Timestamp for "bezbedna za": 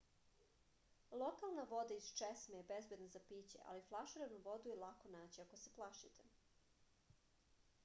2.71-3.21